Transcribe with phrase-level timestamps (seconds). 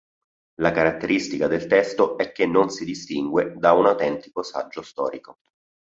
[0.61, 5.37] La caratteristica del testo è che non si distingue da un autentico saggio storico.